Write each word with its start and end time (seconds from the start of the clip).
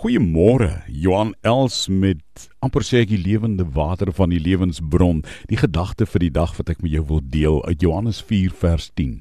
Goeiemôre, 0.00 0.86
Johan 0.88 1.34
Els 1.44 1.82
met 1.92 2.46
amper 2.64 2.80
sê 2.88 3.02
ek 3.02 3.10
die 3.10 3.20
lewende 3.20 3.66
water 3.76 4.08
van 4.16 4.30
die 4.32 4.38
lewensbron. 4.40 5.18
Die 5.50 5.58
gedagte 5.60 6.06
vir 6.08 6.22
die 6.22 6.30
dag 6.32 6.54
wat 6.56 6.70
ek 6.72 6.78
met 6.80 6.94
jou 6.94 7.02
wil 7.10 7.18
deel 7.34 7.58
uit 7.66 7.82
Johannes 7.84 8.22
4 8.24 8.54
vers 8.62 8.86
10. 8.96 9.18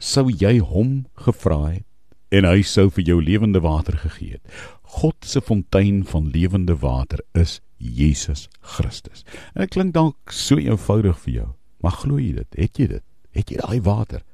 Sou 0.00 0.30
jy 0.32 0.54
hom 0.64 0.94
gevra 1.20 1.58
het 1.66 1.84
en 2.32 2.48
hy 2.48 2.62
sou 2.64 2.86
vir 2.96 3.10
jou 3.10 3.18
lewende 3.20 3.60
water 3.60 3.98
gegee 4.06 4.38
het. 4.38 4.54
God 4.96 5.28
se 5.28 5.42
fontein 5.44 6.00
van 6.14 6.30
lewende 6.32 6.78
water 6.80 7.20
is 7.36 7.58
Jesus 7.76 8.46
Christus. 8.64 9.20
En 9.52 9.66
dit 9.66 9.74
klink 9.76 9.92
dalk 9.98 10.32
so 10.32 10.56
eenvoudig 10.56 11.20
vir 11.26 11.34
jou, 11.34 11.50
maar 11.84 11.98
glo 12.06 12.16
jy 12.16 12.38
dit? 12.40 12.56
Het 12.56 12.80
jy 12.80 12.88
dit? 12.94 13.04
Het 13.36 13.52
jy 13.52 13.60
daai 13.60 13.84
water? 13.84 14.24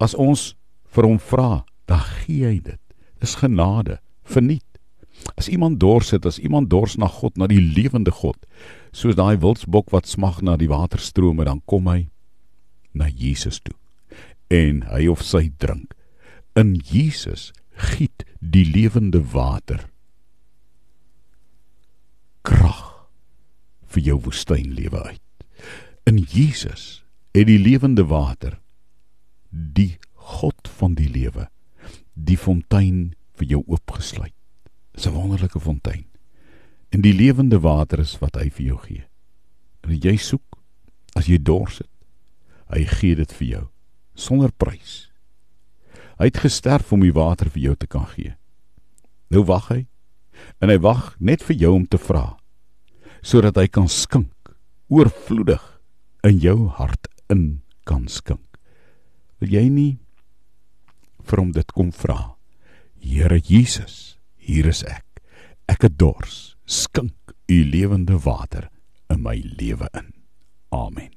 As 0.00 0.16
ons 0.16 0.54
vir 0.88 1.10
hom 1.10 1.20
vra, 1.20 1.66
dan 1.84 2.00
gee 2.24 2.48
hy 2.48 2.56
dit. 2.64 2.80
Dis 3.20 3.36
genade 3.44 4.00
verniet. 4.24 4.66
As 5.38 5.48
iemand 5.48 5.80
dors 5.80 6.10
het, 6.10 6.26
as 6.26 6.38
iemand 6.38 6.70
dors 6.70 6.96
na 6.96 7.08
God, 7.08 7.36
na 7.36 7.46
die 7.46 7.62
lewende 7.62 8.10
God, 8.10 8.38
soos 8.92 9.16
daai 9.18 9.38
wildsbok 9.40 9.92
wat 9.94 10.10
smag 10.10 10.42
na 10.42 10.56
die 10.60 10.68
waterstrome, 10.68 11.46
dan 11.46 11.62
kom 11.70 11.88
hy 11.88 12.08
na 12.92 13.08
Jesus 13.08 13.60
toe 13.62 13.76
en 14.52 14.82
hy 14.90 15.06
of 15.10 15.22
sy 15.24 15.48
drink. 15.58 15.94
In 16.54 16.76
Jesus 16.86 17.50
giet 17.74 18.22
die 18.38 18.66
lewende 18.68 19.22
water 19.32 19.88
krag 22.44 23.08
vir 23.94 24.10
jou 24.10 24.18
woestynlewe 24.26 25.00
uit. 25.08 25.46
In 26.06 26.20
Jesus 26.28 27.02
het 27.34 27.48
die 27.48 27.58
lewende 27.58 28.04
water 28.06 28.60
die 29.50 29.96
God 30.14 30.68
van 30.78 30.94
die 30.98 31.08
lewe 31.10 31.48
die 32.14 32.38
fontein 32.38 33.14
vir 33.38 33.46
jou 33.54 33.62
oopgesluit. 33.66 34.34
Dis 34.94 35.06
'n 35.06 35.12
wonderlike 35.12 35.60
fontein. 35.60 36.06
En 36.90 37.00
die 37.00 37.12
lewende 37.12 37.60
water 37.60 37.98
is 37.98 38.18
wat 38.18 38.36
hy 38.36 38.50
vir 38.50 38.66
jou 38.66 38.78
gee. 38.78 39.04
En 39.82 39.90
as 39.90 39.98
jy 39.98 40.16
soek, 40.16 40.58
as 41.16 41.26
jy 41.26 41.38
dors 41.42 41.78
het, 41.78 41.90
hy 42.70 42.84
gee 42.84 43.14
dit 43.14 43.32
vir 43.32 43.48
jou 43.48 43.68
sonder 44.14 44.52
prys. 44.52 45.10
Hy 46.18 46.30
het 46.30 46.38
gesterf 46.38 46.92
om 46.92 47.02
die 47.02 47.12
water 47.12 47.50
vir 47.50 47.62
jou 47.62 47.74
te 47.74 47.86
kan 47.90 48.06
gee. 48.06 48.36
Nou 49.30 49.44
wag 49.44 49.68
hy. 49.68 49.86
En 50.62 50.70
hy 50.70 50.78
wag 50.78 51.14
net 51.18 51.42
vir 51.42 51.56
jou 51.56 51.74
om 51.74 51.86
te 51.86 51.98
vra 51.98 52.36
sodat 53.24 53.56
hy 53.56 53.64
kan 53.72 53.88
skink 53.88 54.50
oorvloedig 54.92 55.62
in 56.28 56.42
jou 56.42 56.68
hart 56.76 57.08
in 57.32 57.62
kan 57.88 58.04
skink. 58.08 58.58
Wil 59.40 59.54
jy 59.56 59.62
nie 59.72 59.92
vir 61.24 61.40
hom 61.40 61.54
dit 61.56 61.72
kom 61.72 61.88
vra? 61.88 62.34
Here 63.04 63.36
Jesus, 63.36 64.16
hier 64.40 64.64
is 64.70 64.80
ek. 64.88 65.20
Ek 65.68 65.82
het 65.84 65.98
dors. 66.00 66.54
Skink 66.64 67.34
u 67.52 67.58
lewende 67.68 68.16
water 68.24 68.70
in 69.12 69.20
my 69.20 69.36
lewe 69.60 69.90
in. 69.92 70.08
Amen. 70.72 71.12